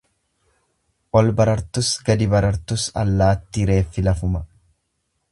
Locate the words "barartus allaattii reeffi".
2.31-4.05